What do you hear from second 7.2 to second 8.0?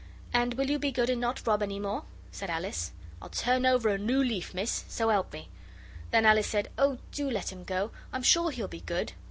let him go!